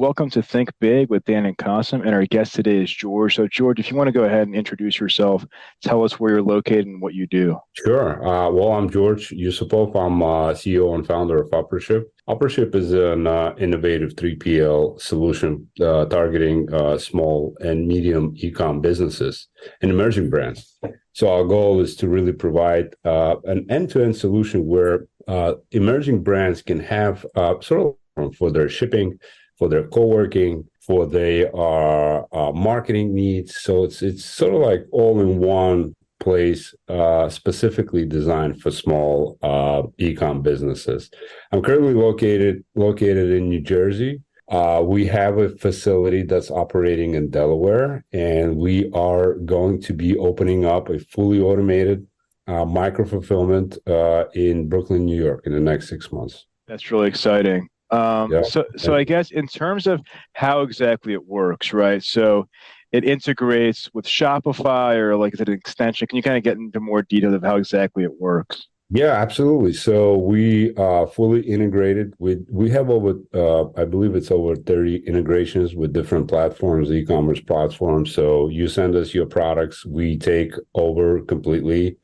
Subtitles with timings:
[0.00, 2.06] welcome to Think Big with Dan and Qasim.
[2.06, 3.36] And our guest today is George.
[3.36, 5.44] So, George, if you want to go ahead and introduce yourself,
[5.82, 7.58] tell us where you're located and what you do.
[7.74, 8.26] Sure.
[8.26, 9.94] Uh, well, I'm George Yusupov.
[9.94, 12.04] I'm uh, CEO and founder of Uppership.
[12.26, 19.48] Uppership is an uh, innovative 3PL solution uh, targeting uh, small and medium e-com businesses
[19.82, 20.78] and emerging brands.
[21.12, 25.08] So our goal is to really provide uh, an end-to-end solution where
[25.72, 27.26] emerging brands can have
[27.60, 29.18] sort of for their shipping
[29.60, 33.56] for their co-working, for their uh, uh, marketing needs.
[33.56, 39.38] So it's it's sort of like all in one place, uh, specifically designed for small
[39.42, 41.10] uh, e-com businesses.
[41.52, 44.22] I'm currently located located in New Jersey.
[44.48, 50.16] Uh, we have a facility that's operating in Delaware, and we are going to be
[50.16, 52.06] opening up a fully automated
[52.48, 56.46] uh, micro fulfillment uh, in Brooklyn, New York, in the next six months.
[56.66, 57.68] That's really exciting.
[57.90, 58.42] Um, yeah.
[58.42, 60.00] So, so I guess in terms of
[60.34, 62.02] how exactly it works, right?
[62.02, 62.46] So,
[62.92, 66.08] it integrates with Shopify, or like is it an extension?
[66.08, 68.66] Can you kind of get into more detail of how exactly it works?
[68.92, 69.72] Yeah, absolutely.
[69.74, 72.44] So we uh, fully integrated with.
[72.50, 78.12] We have over, uh, I believe it's over thirty integrations with different platforms, e-commerce platforms.
[78.12, 81.96] So you send us your products, we take over completely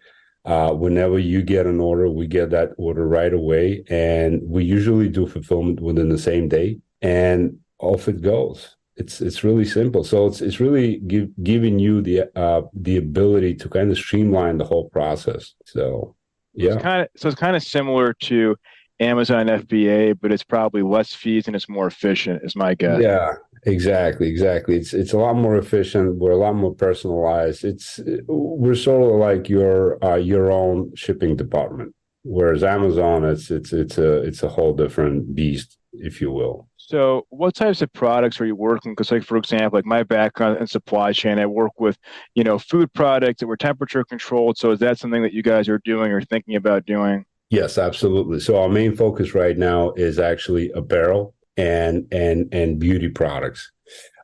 [0.47, 5.09] uh, whenever you get an order, we get that order right away, and we usually
[5.09, 8.77] do fulfillment within the same day, and off it goes.
[8.95, 10.05] It's it's really simple.
[10.05, 14.59] So it's it's really give, giving you the uh, the ability to kind of streamline
[14.59, 15.55] the whole process.
[15.65, 16.15] So
[16.55, 18.57] yeah, it's kind of so it's kind of similar to
[19.01, 22.43] Amazon FBA, but it's probably less fees and it's more efficient.
[22.45, 23.03] Is my guess.
[23.03, 23.33] Yeah,
[23.67, 24.77] Exactly, exactly.
[24.77, 26.17] It's it's a lot more efficient.
[26.17, 27.65] We're a lot more personalized.
[27.65, 31.93] It's we're sort of like your uh, your own shipping department.
[32.23, 36.69] Whereas Amazon, it's it's it's a it's a whole different beast, if you will.
[36.77, 38.93] So, what types of products are you working?
[38.93, 41.99] Because, like for example, like my background in supply chain, I work with
[42.37, 44.59] you know food products that were temperature controlled.
[44.59, 47.25] So, is that something that you guys are doing or thinking about doing?
[47.51, 48.39] Yes, absolutely.
[48.39, 53.71] So, our main focus right now is actually apparel and and and beauty products.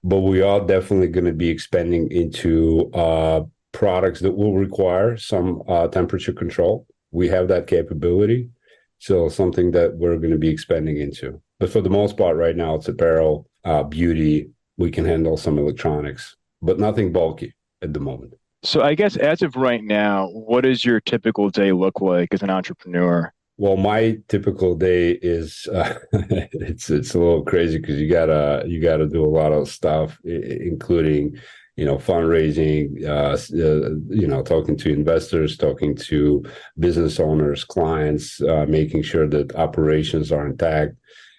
[0.05, 5.63] But we are definitely going to be expanding into uh, products that will require some
[5.69, 6.87] uh, temperature control.
[7.13, 8.51] We have that capability.
[8.99, 11.41] So something that we're going to be expanding into.
[11.59, 14.51] But for the most part right now it's apparel uh, beauty.
[14.77, 18.35] We can handle some electronics but nothing bulky at the moment.
[18.63, 22.43] So i guess as of right now what does your typical day look like as
[22.43, 23.33] an entrepreneur
[23.63, 28.83] well, my typical day is uh, it's it's a little crazy because you gotta you
[28.83, 31.39] gotta do a lot of stuff, including
[31.77, 36.45] you know fundraising, uh, uh, you know talking to investors, talking to
[36.81, 40.97] business owners, clients, uh, making sure that operations are intact.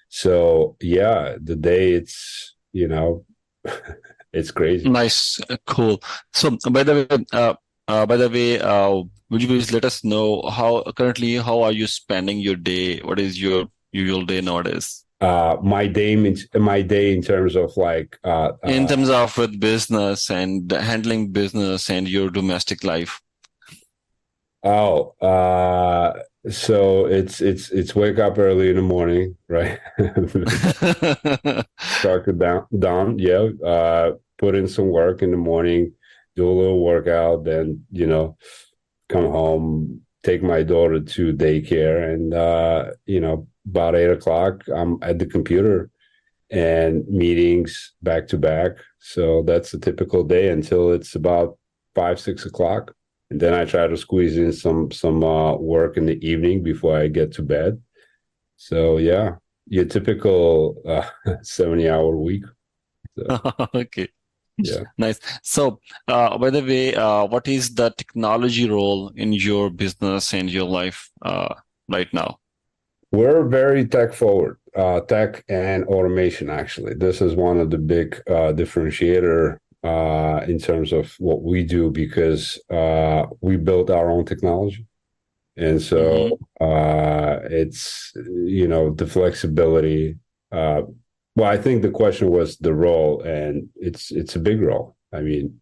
[0.08, 3.26] So yeah, the day it's you know
[4.32, 4.88] it's crazy.
[4.88, 6.02] Nice, cool.
[6.32, 7.56] So by the way, uh,
[7.90, 11.72] uh, by the way, uh, would you please let us know how currently how are
[11.72, 13.00] you spending your day?
[13.00, 15.04] What is your usual day nowadays?
[15.22, 20.30] Uh, my day, my day in terms of like uh, in terms of with business
[20.30, 23.20] and handling business and your domestic life.
[24.64, 26.14] Oh, uh,
[26.52, 29.80] so it's it's it's wake up early in the morning, right?
[31.80, 33.50] Start to down, down, yeah.
[33.66, 35.94] Uh, put in some work in the morning
[36.36, 38.38] do a little workout, then you know,
[39.13, 44.97] come home, take my daughter to daycare, and uh, you know, about eight o'clock, I'm
[45.01, 45.90] at the computer
[46.50, 48.72] and meetings back to back.
[49.00, 51.57] So that's a typical day until it's about
[51.96, 52.94] five, six o'clock.
[53.29, 56.97] And then I try to squeeze in some some uh, work in the evening before
[56.97, 57.81] I get to bed.
[58.57, 59.35] So yeah,
[59.68, 61.07] your typical uh,
[61.41, 62.44] seventy hour week.
[63.18, 63.53] So.
[63.74, 64.09] okay
[64.58, 64.84] yeah.
[64.97, 65.19] Nice.
[65.41, 70.50] So uh, by the way uh, what is the technology role in your business and
[70.50, 71.54] your life uh,
[71.89, 72.39] right now?
[73.12, 76.95] We're very tech forward uh, tech and automation actually.
[76.95, 81.92] This is one of the big uh, differentiator uh, in terms of what we do
[81.92, 82.60] because
[83.42, 84.86] we built our own technology.
[85.56, 87.54] And so mm-hmm.
[87.54, 90.18] it's you know the flexibility
[91.35, 94.95] well, I think the question was the role, and it's it's a big role.
[95.12, 95.62] I mean,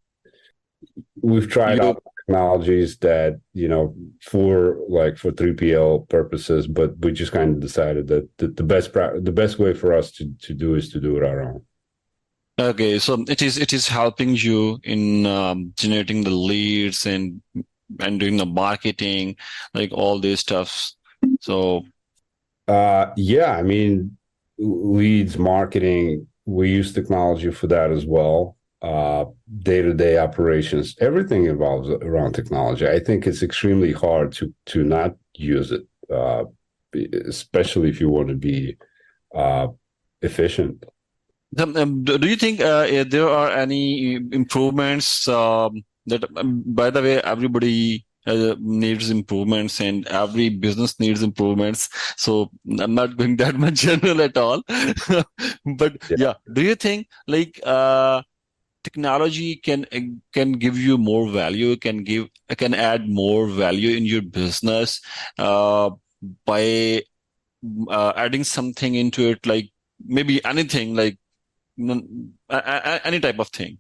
[1.22, 7.12] we've tried you out technologies that you know for like for 3PL purposes, but we
[7.12, 10.54] just kind of decided that the, the best the best way for us to to
[10.54, 11.66] do is to do it our own.
[12.60, 17.42] Okay, so it is it is helping you in um, generating the leads and
[18.00, 19.36] and doing the marketing,
[19.74, 20.96] like all these stuffs.
[21.42, 21.84] So,
[22.68, 24.18] uh, yeah, I mean,
[24.62, 28.58] leads marketing we use technology for that as well.
[28.82, 29.26] Uh,
[29.60, 32.88] day-to-day operations, everything involves around technology.
[32.88, 36.46] I think it's extremely hard to to not use it, uh,
[37.28, 38.78] especially if you want to be
[39.36, 39.68] uh,
[40.24, 40.84] efficient.
[41.60, 47.22] Um, do you think uh, there are any improvements um, that, um, by the way,
[47.22, 53.74] everybody uh, needs improvements and every business needs improvements so i'm not going that much
[53.90, 54.62] general at all
[55.78, 56.18] but yeah.
[56.18, 56.34] yeah.
[56.54, 58.22] do you think like uh
[58.84, 59.86] technology can
[60.34, 62.28] can give you more value can give
[62.58, 65.02] can add more value in your business
[65.38, 65.90] uh
[66.46, 67.02] by
[67.90, 69.70] uh, adding something into it like
[70.06, 71.18] maybe anything like
[71.80, 73.78] any type of thing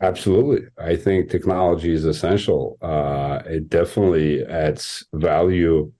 [0.00, 0.66] Absolutely.
[0.78, 2.78] I think technology is essential.
[2.80, 5.92] Uh, it definitely adds value.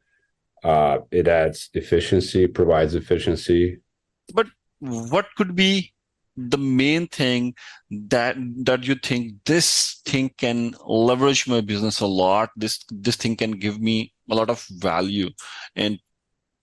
[0.64, 3.78] Uh, it adds efficiency, provides efficiency.
[4.32, 4.46] But
[4.78, 5.92] what could be
[6.36, 7.54] the main thing
[7.90, 12.50] that that you think this thing can leverage my business a lot?
[12.56, 15.28] This this thing can give me a lot of value,
[15.76, 15.98] and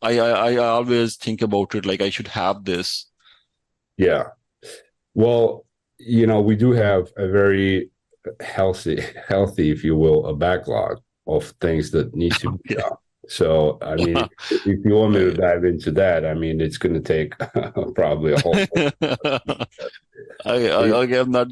[0.01, 3.11] I I, I always think about it like I should have this.
[3.97, 4.29] Yeah.
[5.13, 5.66] Well,
[5.99, 7.89] you know, we do have a very
[8.41, 12.91] healthy, healthy, if you will, a backlog of things that need to be done.
[13.27, 14.17] So, I mean,
[14.51, 17.37] if you want me to dive into that, I mean, it's going to take
[17.95, 18.55] probably a whole.
[20.45, 21.47] I, I, I'm not.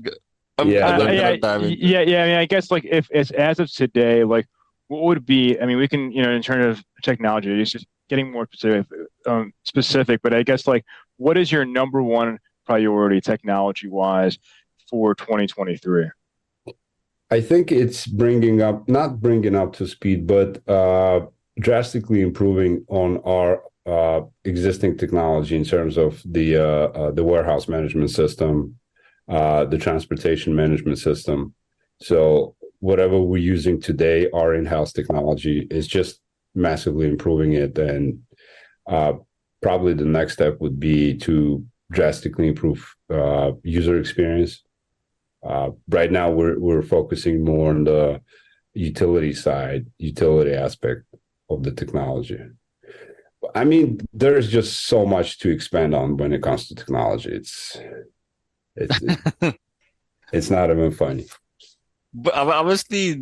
[0.58, 2.24] I'm, yeah, uh, yeah, yeah, yeah.
[2.24, 4.48] I mean, I guess like if it's as of today, like
[4.88, 5.60] what would be?
[5.60, 8.88] I mean, we can, you know, in terms of technology, it's just getting more specific,
[9.26, 10.22] um, specific.
[10.22, 10.86] But I guess like,
[11.18, 14.38] what is your number one priority technology wise
[14.90, 16.10] for 2023?
[17.32, 21.26] I think it's bringing up, not bringing up to speed, but uh,
[21.60, 27.68] drastically improving on our uh, existing technology in terms of the uh, uh the warehouse
[27.68, 28.76] management system,
[29.28, 31.54] uh, the transportation management system.
[32.02, 36.20] So whatever we're using today, our in-house technology is just
[36.56, 38.20] massively improving it, and
[38.88, 39.14] uh,
[39.62, 44.64] probably the next step would be to drastically improve uh, user experience.
[45.44, 48.22] Uh, right now, we're we're focusing more on the
[48.74, 51.04] utility side, utility aspect
[51.50, 52.40] of the technology.
[53.54, 57.30] I mean, there's just so much to expand on when it comes to technology.
[57.30, 57.78] It's
[58.76, 59.00] it's
[60.34, 61.28] it's not even funny
[62.34, 63.22] obviously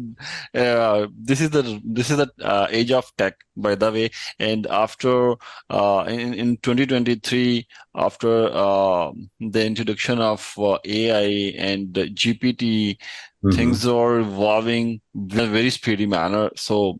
[0.54, 4.10] uh, this is the this is the uh, age of tech by the way
[4.40, 5.36] and after
[5.70, 13.52] uh, in, in 2023 after uh, the introduction of uh, ai and gpt mm-hmm.
[13.52, 17.00] things are evolving in a very speedy manner so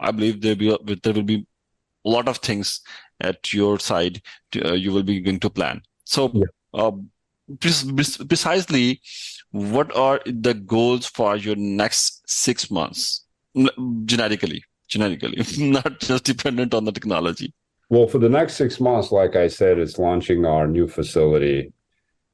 [0.00, 1.46] i believe there will be there will be
[2.04, 2.80] a lot of things
[3.20, 4.20] at your side
[4.50, 6.90] to, uh, you will be going to plan so yeah.
[7.60, 9.00] Precisely
[9.50, 13.24] what are the goals for your next six months?
[14.04, 17.52] Genetically genetically not just dependent on the technology.
[17.88, 21.72] Well for the next six months like i said it's launching our new facility.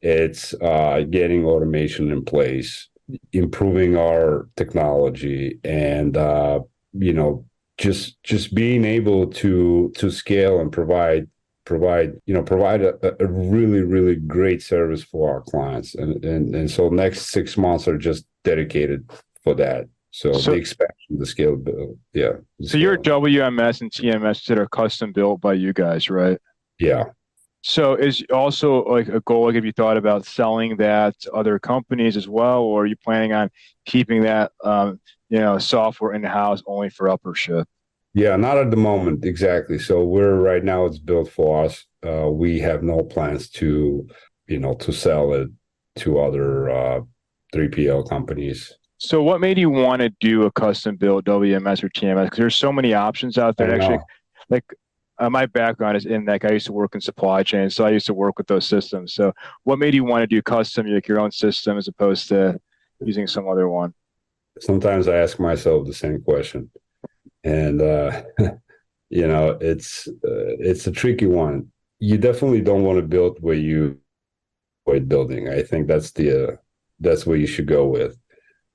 [0.01, 2.89] It's uh, getting automation in place
[3.33, 6.61] improving our technology and uh,
[6.93, 7.45] you know
[7.79, 11.27] just just being able to to scale and provide
[11.69, 15.95] provide you know provide a, a, really really great service for our clients.
[15.95, 19.09] And, and and so next six months are just dedicated
[19.45, 19.87] for that.
[20.11, 22.33] So, so the expansion the scale build yeah.
[22.63, 26.39] so your wms and tms that are custom built by you guys right?
[26.81, 27.05] Yeah.
[27.63, 31.59] So is also like a goal like have you thought about selling that to other
[31.59, 32.63] companies as well?
[32.63, 33.51] Or are you planning on
[33.85, 34.99] keeping that um,
[35.29, 37.67] you know software in house only for Uppership
[38.15, 39.79] yeah, not at the moment exactly.
[39.79, 41.85] So we're right now it's built for us.
[42.07, 44.09] Uh, we have no plans to,
[44.47, 45.49] you know, to sell it
[45.97, 47.01] to other uh,
[47.55, 48.75] 3PL companies.
[48.99, 52.25] So what made you want to do a custom built WMS or TMS?
[52.25, 53.73] Because there's so many options out there.
[53.73, 54.01] Actually,
[54.49, 54.65] like
[55.19, 56.45] uh, my background is in that.
[56.45, 59.15] I used to work in supply chain, so I used to work with those systems.
[59.15, 59.33] So
[59.65, 62.59] what made you want to do custom, like your own system, as opposed to
[63.01, 63.95] using some other one?
[64.61, 66.71] Sometimes I ask myself the same question
[67.49, 68.23] and uh,
[69.11, 71.71] you know it's uh, it's a tricky one.
[72.01, 73.99] You definitely don't want to build where you
[74.87, 75.49] avoid building.
[75.49, 76.57] I think that's the uh,
[77.01, 78.17] that's where you should go with.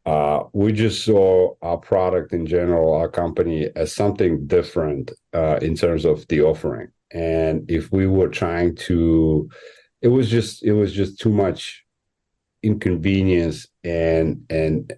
[0.05, 5.75] Uh, we just saw our product in general, our company, as something different uh, in
[5.75, 6.89] terms of the offering.
[7.13, 9.49] And if we were trying to,
[10.01, 11.83] it was just it was just too much
[12.63, 14.93] inconvenience and and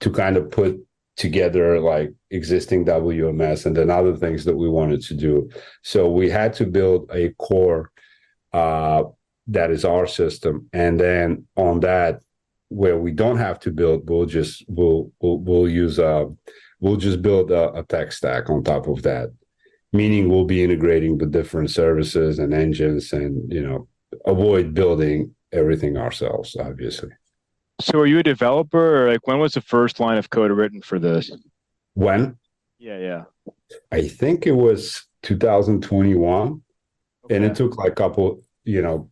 [0.00, 0.78] to kind of put
[1.16, 5.48] together like existing WMS and then other things that we wanted to do.
[5.82, 7.92] So we had to build a core
[8.52, 9.04] uh,
[9.48, 12.22] that is our system, and then on that,
[12.68, 16.26] where we don't have to build, we'll just we'll we'll, we'll use a uh,
[16.80, 19.30] we'll just build a, a tech stack on top of that.
[19.92, 23.88] Meaning, we'll be integrating the different services and engines, and you know,
[24.24, 26.56] avoid building everything ourselves.
[26.58, 27.10] Obviously.
[27.80, 30.80] So, are you a developer, or like when was the first line of code written
[30.80, 31.30] for this?
[31.94, 32.36] When?
[32.78, 33.24] Yeah, yeah.
[33.90, 36.62] I think it was 2021,
[37.24, 37.34] okay.
[37.34, 39.10] and it took like a couple, you know,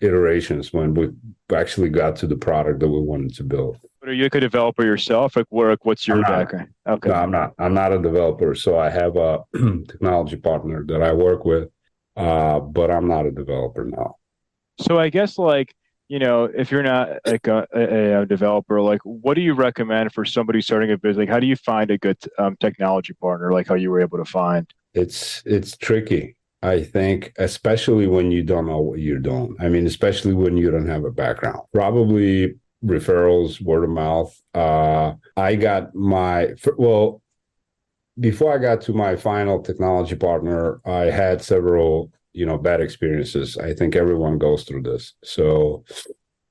[0.00, 1.10] iterations when we
[1.54, 3.78] actually got to the product that we wanted to build.
[4.00, 5.36] But are you a developer yourself?
[5.36, 5.84] Like, work?
[5.84, 6.68] What's your background?
[6.88, 7.08] Okay.
[7.08, 7.54] No, I'm not.
[7.58, 8.54] I'm not a developer.
[8.54, 9.40] So I have a
[9.88, 11.68] technology partner that I work with,
[12.16, 14.16] uh, but I'm not a developer now.
[14.80, 15.74] So I guess like
[16.08, 20.24] you know, if you're not like a, a, developer, like what do you recommend for
[20.24, 21.18] somebody starting a business?
[21.18, 23.52] Like, how do you find a good um, technology partner?
[23.52, 24.72] Like how you were able to find?
[24.94, 26.36] It's it's tricky.
[26.60, 29.54] I think, especially when you don't know what you're doing.
[29.60, 31.60] I mean, especially when you don't have a background.
[31.72, 34.36] Probably referrals, word of mouth.
[34.54, 37.22] Uh, I got my well
[38.18, 40.80] before I got to my final technology partner.
[40.84, 43.56] I had several you know bad experiences.
[43.56, 45.14] I think everyone goes through this.
[45.24, 45.84] So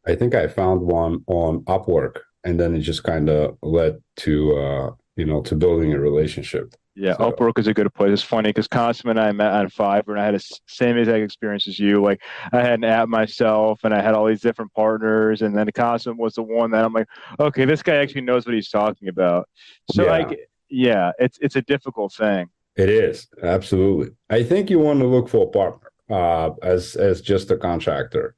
[0.08, 4.58] i think i found one on upwork and then it just kind of led to
[4.58, 6.74] uh you know to building a relationship.
[6.96, 8.12] Yeah so, upwork is a good place.
[8.12, 8.68] It's funny because
[9.06, 12.02] and i met on fiverr and i had the same exact experience as you.
[12.02, 12.22] Like
[12.54, 16.18] i had an app myself and i had all these different partners and then Qasim
[16.18, 17.08] was the one that i'm like
[17.40, 19.50] okay this guy actually knows what he's talking about.
[19.92, 20.10] So yeah.
[20.10, 24.16] like yeah it's it's a difficult thing it is absolutely.
[24.30, 28.36] I think you want to look for a partner uh, as as just a contractor.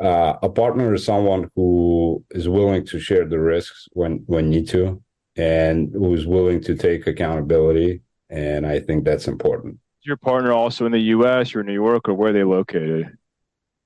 [0.00, 4.68] Uh, a partner is someone who is willing to share the risks when when need
[4.68, 5.00] to,
[5.36, 8.02] and who's willing to take accountability.
[8.28, 9.74] And I think that's important.
[10.00, 11.54] Is your partner also in the U.S.
[11.54, 13.16] or New York, or where are they located?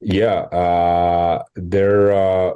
[0.01, 2.55] Yeah, uh, they're uh,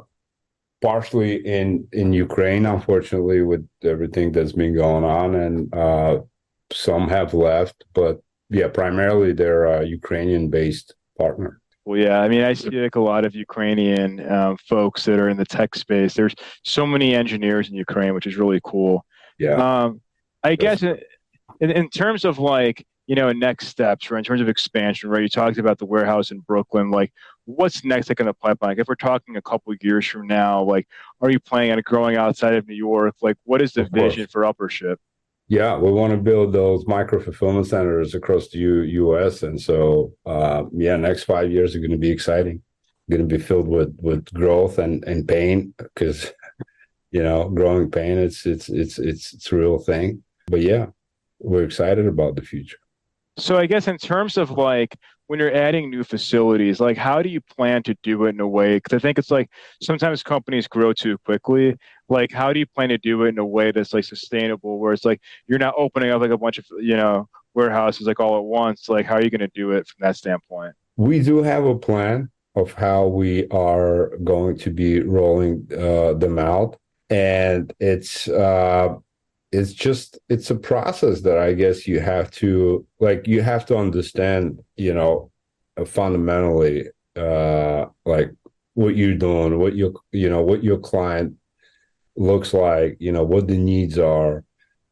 [0.81, 6.21] partially in in Ukraine, unfortunately, with everything that's been going on, and uh,
[6.73, 11.61] some have left, but yeah, primarily they're a Ukrainian-based partner.
[11.85, 15.29] Well, yeah, I mean, I see like a lot of Ukrainian um, folks that are
[15.29, 16.15] in the tech space.
[16.15, 19.05] There's so many engineers in Ukraine, which is really cool.
[19.39, 19.55] Yeah.
[19.55, 20.01] Um,
[20.43, 20.99] I guess in,
[21.61, 24.19] in terms of like you know next steps, right?
[24.19, 25.23] In terms of expansion, right?
[25.23, 26.91] You talked about the warehouse in Brooklyn.
[26.91, 27.13] Like,
[27.45, 28.71] what's next like in the pipeline?
[28.71, 30.87] Like, if we're talking a couple years from now, like,
[31.21, 33.17] are you planning on growing outside of New York?
[33.21, 34.97] Like, what is the vision for Uppership?
[35.51, 39.43] Yeah, we want to build those micro fulfillment centers across the U- U.S.
[39.43, 42.63] And so, uh, yeah, next five years are going to be exciting.
[43.11, 46.33] Going to be filled with with growth and and pain because
[47.11, 50.23] you know growing pain it's it's it's it's it's a real thing.
[50.47, 50.87] But yeah,
[51.41, 52.79] we're excited about the future.
[53.37, 54.97] So I guess in terms of like
[55.31, 58.49] when you're adding new facilities, like how do you plan to do it in a
[58.49, 58.79] way?
[58.79, 59.49] Because I think it's like
[59.81, 61.77] sometimes companies grow too quickly.
[62.09, 64.93] Like how do you plan to do it in a way that's like sustainable, where
[64.93, 68.39] it's like you're not opening up like a bunch of you know warehouses like all
[68.39, 68.89] at once.
[68.89, 70.75] Like how are you going to do it from that standpoint?
[70.97, 76.41] We do have a plan of how we are going to be rolling uh, them
[76.41, 76.77] out,
[77.09, 78.27] and it's.
[78.27, 78.97] Uh,
[79.53, 83.77] it's just it's a process that i guess you have to like you have to
[83.77, 85.31] understand you know
[85.77, 88.31] uh, fundamentally uh like
[88.75, 91.35] what you're doing what your you know what your client
[92.17, 94.45] looks like you know what the needs are.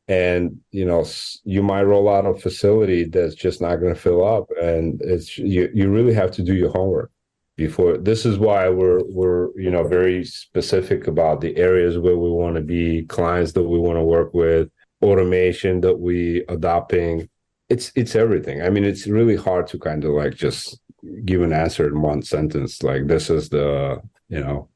[0.08, 1.04] And you know
[1.44, 4.48] you might roll out a facility that's just not going to fill up.
[4.60, 7.10] And it's you you really have to do your homework
[7.58, 7.98] before.
[7.98, 12.54] This is why we're we're you know very specific about the areas where we want
[12.54, 14.70] to be clients that we want to work with
[15.02, 17.28] automation that we adopting.
[17.68, 18.62] It's it's everything.
[18.62, 20.80] I mean it's really hard to kind of like just
[21.24, 24.70] give an answer in one sentence like this is the you know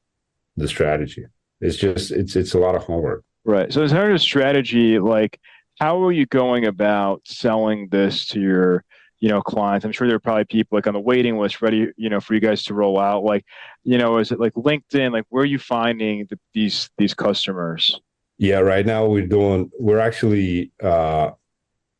[0.57, 1.25] the strategy.
[1.61, 3.23] It's just it's it's a lot of homework.
[3.45, 3.71] Right.
[3.73, 5.39] So in terms of strategy like
[5.79, 8.83] how are you going about selling this to your
[9.23, 9.85] you know clients.
[9.85, 12.33] I'm sure there are probably people like on the waiting list ready you know for
[12.33, 13.23] you guys to roll out.
[13.23, 13.45] Like
[13.85, 18.01] you know is it like linkedin like where are you finding the, these these customers?
[18.37, 21.31] Yeah right now we're doing we're actually uh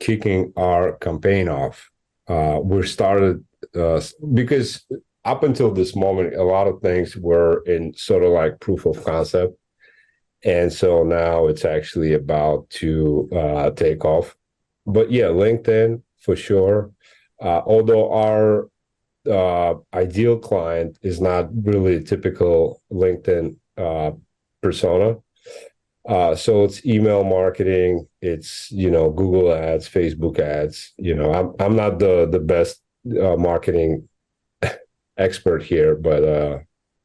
[0.02, 1.90] kicking our campaign off.
[2.28, 3.42] Uh we started
[3.74, 4.02] uh
[4.34, 4.86] because
[5.24, 9.02] up until this moment a lot of things were in sort of like proof of
[9.06, 9.56] concept.
[10.44, 14.36] And so now it's actually about to uh take off.
[14.86, 16.92] But yeah linkedin for sure
[17.42, 18.70] although our
[19.30, 24.12] uh, ideal client is not really a typical LinkedIn uh,
[24.62, 25.18] persona.
[26.08, 30.94] Uh, so it's email marketing, it's you know Google ads, Facebook ads.
[30.98, 34.10] You know, I'm I'm not the the best uh, marketing
[35.18, 36.60] expert here, but uh,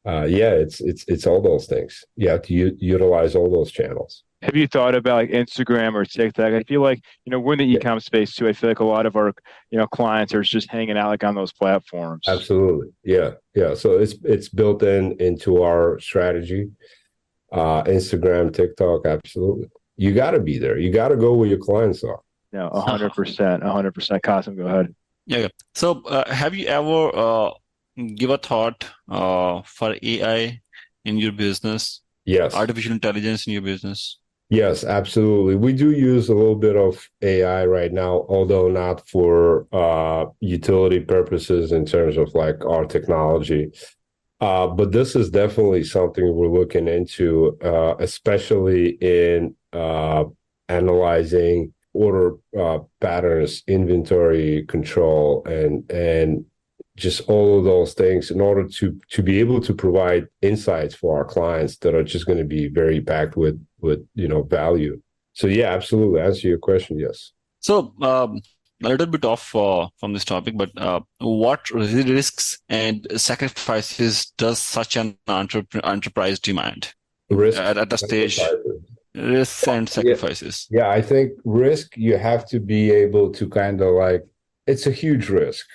[0.09, 2.03] uh, yeah, it's it's it's all those things.
[2.17, 4.25] You have to u- utilize all those channels.
[4.41, 6.53] Have you thought about like Instagram or TikTok?
[6.55, 8.49] I feel like you know we're in the e-com space too.
[8.49, 9.35] I feel like a lot of our
[9.71, 12.25] you know clients are just hanging out like on those platforms.
[12.27, 13.75] Absolutely, yeah, yeah.
[13.75, 16.71] So it's it's built in into our strategy.
[17.53, 19.69] Uh, Instagram, TikTok, absolutely.
[19.97, 20.79] You got to be there.
[20.79, 22.21] You got to go where your clients are.
[22.53, 24.23] No, hundred percent, hundred percent.
[24.23, 24.95] Qasim, go ahead.
[25.27, 25.49] Yeah.
[25.75, 27.51] So, uh, have you ever uh,
[28.07, 30.61] give a thought uh, for AI
[31.05, 32.01] in your business?
[32.25, 32.55] Yes.
[32.55, 34.19] Artificial intelligence in your business?
[34.51, 35.57] Yes, absolutely.
[35.57, 41.01] We do use a little bit of AI right now, although not for uh, utility
[41.01, 43.71] purposes in terms of like our technology.
[44.41, 50.25] Uh, but this is definitely something we're looking into, uh, especially in uh,
[50.69, 56.45] analyzing order uh, patterns, inventory control, and and
[56.99, 61.17] just all of those things in order to to be able to provide insights for
[61.17, 65.01] our clients that are just going to be very packed with with you know value.
[65.33, 66.21] So yeah absolutely.
[66.21, 67.33] Answer your question yes.
[67.61, 68.41] So um,
[68.83, 74.59] a little bit off uh, from this topic but uh, what risks and sacrifices does
[74.59, 76.95] such an enterprise demand?
[77.31, 77.59] Risk.
[77.59, 78.41] At, at a stage
[79.15, 80.67] risks and sacrifices.
[80.71, 80.81] Yeah.
[80.81, 84.25] yeah i think risk you have to be able to kind of like
[84.67, 85.67] it's a huge risk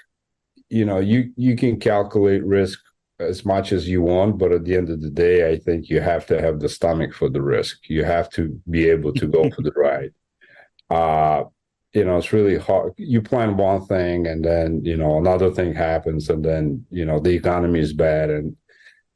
[0.74, 2.80] you know you you can calculate risk
[3.20, 6.02] as much as you want but at the end of the day i think you
[6.02, 7.78] have to have the stomach for the risk.
[7.88, 10.14] You have to be able to go for the ride.
[10.90, 11.44] Uh
[11.94, 12.94] you know it's really hard.
[12.98, 17.20] You plan one thing and then you know another thing happens and then you know
[17.20, 18.56] the economy is bad and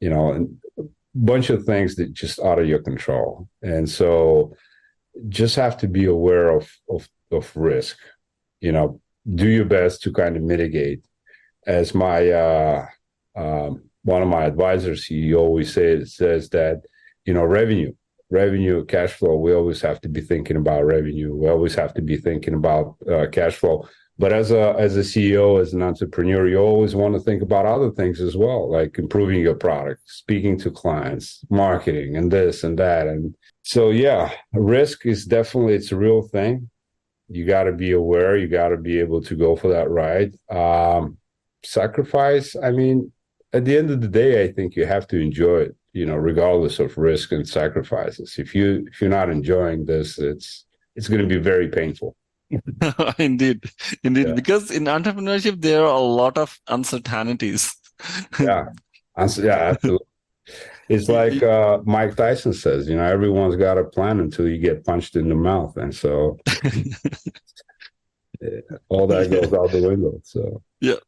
[0.00, 0.84] you know and a
[1.32, 3.48] bunch of things that just out of your control.
[3.62, 4.54] And so
[5.28, 7.98] just have to be aware of of of risk.
[8.60, 9.00] You know
[9.34, 11.02] do your best to kind of mitigate
[11.68, 12.86] as my uh,
[13.36, 16.82] um, one of my advisors, he always says says that
[17.26, 17.92] you know revenue,
[18.30, 19.36] revenue, cash flow.
[19.36, 21.36] We always have to be thinking about revenue.
[21.36, 23.86] We always have to be thinking about uh, cash flow.
[24.18, 27.66] But as a as a CEO, as an entrepreneur, you always want to think about
[27.66, 32.78] other things as well, like improving your product, speaking to clients, marketing, and this and
[32.78, 33.06] that.
[33.06, 36.68] And so, yeah, risk is definitely it's a real thing.
[37.28, 38.38] You got to be aware.
[38.38, 40.34] You got to be able to go for that ride.
[40.50, 41.18] Um,
[41.76, 43.12] sacrifice i mean
[43.52, 46.16] at the end of the day i think you have to enjoy it you know
[46.16, 48.38] regardless of risk and sacrifices.
[48.38, 52.16] If you if you're not enjoying this it's it's going to be very painful.
[53.18, 53.64] Indeed.
[54.02, 54.28] Indeed.
[54.28, 54.34] Yeah.
[54.34, 57.74] because in entrepreneurship there are a lot of uncertainties.
[58.38, 58.66] Yeah.
[59.18, 60.06] Yeah absolutely.
[60.88, 64.84] It's like uh, mike tyson says you know everyone's got a plan until you get
[64.84, 65.76] punched in the mouth.
[65.76, 66.38] And so
[68.88, 70.20] all that goes out the window.
[70.22, 70.62] So.
[70.80, 71.00] Yeah,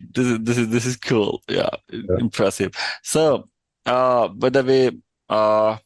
[0.00, 1.42] this is this is this is cool.
[1.48, 2.16] Yeah, yeah.
[2.18, 2.74] impressive.
[3.02, 3.48] So,
[3.84, 4.90] uh, by the way,
[5.28, 5.76] uh,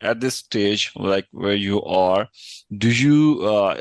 [0.00, 2.28] at this stage, like where you are,
[2.76, 3.80] do you uh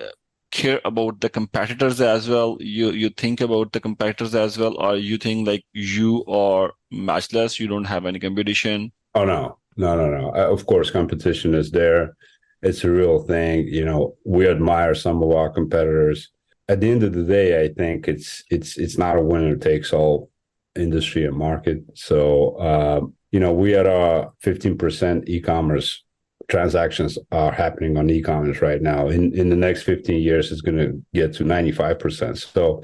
[0.52, 2.58] care about the competitors as well?
[2.60, 7.60] You you think about the competitors as well, or you think like you are matchless?
[7.60, 8.92] You don't have any competition?
[9.16, 10.30] Oh no, no, no, no.
[10.30, 12.16] Uh, of course, competition is there
[12.62, 13.68] it's a real thing.
[13.68, 16.30] You know, we admire some of our competitors.
[16.70, 19.94] At the end of the day, I think it's it's it's not a winner takes
[19.94, 20.30] all
[20.76, 21.84] industry and market.
[21.94, 23.02] So uh,
[23.32, 26.04] you know, we are a 15% e-commerce
[26.50, 29.08] transactions are happening on e-commerce right now.
[29.08, 32.38] In in the next 15 years, it's going to get to 95%.
[32.38, 32.84] So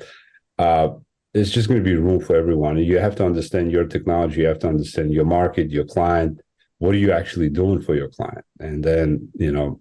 [0.59, 0.89] uh,
[1.33, 2.77] it's just going to be room for everyone.
[2.77, 4.41] You have to understand your technology.
[4.41, 6.39] You have to understand your market, your client,
[6.83, 9.79] what are you actually doing for your client and then you know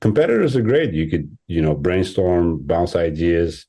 [0.00, 0.92] competitors are great.
[0.92, 3.66] You could you know brainstorm bounce ideas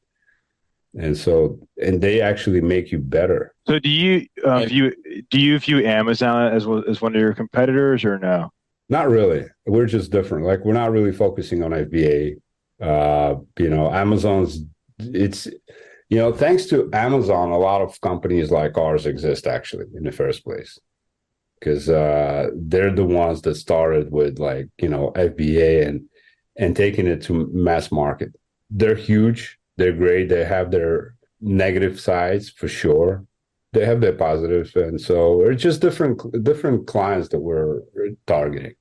[0.98, 3.54] and so and they actually make you better.
[3.68, 4.94] So do you uh, view
[5.30, 8.52] do you view amazon as as one of your competitors or no?
[8.88, 9.46] Not really.
[9.66, 10.46] We're just different.
[10.46, 12.36] Like we're not really focusing on fba
[12.82, 14.60] uh you know amazon's
[15.00, 15.48] it's
[16.10, 20.12] you know thanks to amazon a lot of companies like ours exist actually in the
[20.12, 20.78] first place
[21.60, 26.06] because uh, they're the ones that started with like you know FBA and
[26.58, 28.34] and taking it to mass market.
[28.70, 29.58] They're huge.
[29.78, 30.30] They're great.
[30.30, 33.26] They have their negative sides for sure.
[33.74, 37.82] They have their positives, and so it's just different different clients that we're
[38.26, 38.76] targeting.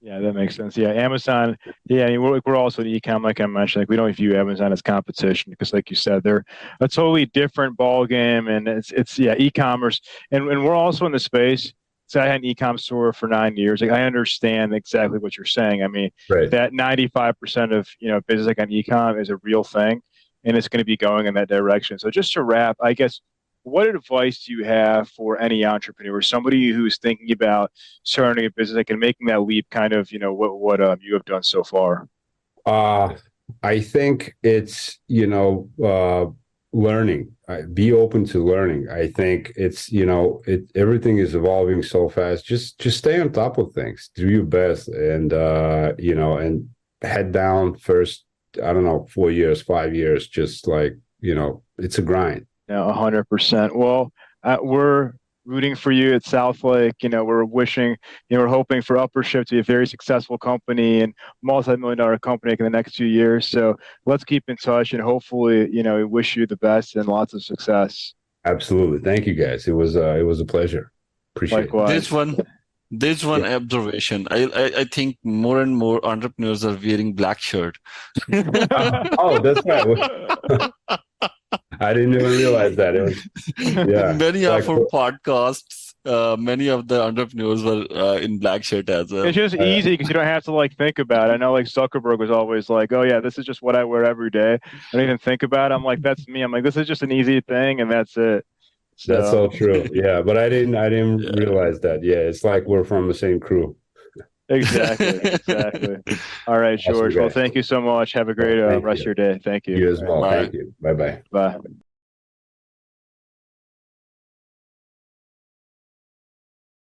[0.00, 0.76] Yeah, that makes sense.
[0.76, 1.58] Yeah, Amazon.
[1.86, 3.82] Yeah, I mean, we're, we're also the ecom, like I mentioned.
[3.82, 6.44] Like we don't view Amazon as competition because, like you said, they're
[6.80, 11.12] a totally different ball game, and it's it's yeah, e-commerce, and and we're also in
[11.12, 11.72] the space
[12.08, 13.82] so I had an e-com store for nine years.
[13.82, 15.82] Like I understand exactly what you're saying.
[15.82, 16.50] I mean, right.
[16.50, 20.00] that 95% of you know business like on e-com is a real thing,
[20.44, 21.98] and it's going to be going in that direction.
[21.98, 23.20] So just to wrap, I guess
[23.62, 27.70] what advice do you have for any entrepreneur, somebody who's thinking about
[28.02, 29.68] starting a business like, and making that leap?
[29.70, 32.08] Kind of, you know, what what um, you have done so far.
[32.64, 33.14] Uh,
[33.62, 36.30] I think it's you know uh,
[36.72, 37.34] learning.
[37.72, 38.88] be open to learning.
[38.90, 42.44] I think it's you know it everything is evolving so fast.
[42.44, 44.10] Just just stay on top of things.
[44.14, 46.68] Do your best, and uh, you know, and
[47.02, 48.24] head down first.
[48.62, 50.26] I don't know, four years, five years.
[50.26, 52.46] Just like you know, it's a grind.
[52.68, 53.76] Yeah, hundred percent.
[53.76, 55.12] Well, uh, we're
[55.48, 56.92] rooting for you at Southlake.
[57.02, 57.96] You know, we're wishing,
[58.28, 62.18] you know, we're hoping for Uppership to be a very successful company and multi-million dollar
[62.18, 63.48] company in the next few years.
[63.48, 67.08] So let's keep in touch and hopefully, you know, we wish you the best and
[67.08, 68.14] lots of success.
[68.44, 68.98] Absolutely.
[68.98, 69.66] Thank you guys.
[69.66, 70.92] It was uh, it was a pleasure.
[71.34, 71.90] Appreciate Likewise.
[71.90, 71.94] it.
[71.94, 72.36] This one
[72.90, 73.56] this one yeah.
[73.56, 74.26] observation.
[74.30, 77.76] I, I, I think more and more entrepreneurs are wearing black shirt.
[78.32, 80.70] oh, that's right.
[81.80, 82.94] I didn't even realize that.
[82.94, 84.12] It was, yeah.
[84.18, 89.12] Many of our podcasts, uh, many of the entrepreneurs were uh, in black shirt as
[89.12, 89.24] well.
[89.24, 91.34] It's just uh, easy because you don't have to like think about it.
[91.34, 94.04] I know like Zuckerberg was always like, "Oh yeah, this is just what I wear
[94.04, 95.74] every day." I don't even think about it.
[95.74, 98.46] I'm like, "That's me." I'm like, "This is just an easy thing," and that's it.
[98.96, 99.12] So.
[99.12, 99.86] That's so true.
[99.92, 100.76] Yeah, but I didn't.
[100.76, 101.30] I didn't yeah.
[101.32, 102.02] realize that.
[102.02, 103.76] Yeah, it's like we're from the same crew.
[104.48, 105.08] Exactly.
[105.48, 105.96] Exactly.
[106.46, 107.16] All right, George.
[107.16, 108.12] Well, thank you so much.
[108.12, 109.10] Have a great uh, rest you.
[109.10, 109.40] of your day.
[109.42, 109.76] Thank you.
[109.76, 110.20] You as well.
[110.20, 110.42] Bye.
[110.42, 110.74] Thank you.
[110.80, 111.22] Bye-bye.
[111.30, 111.58] Bye.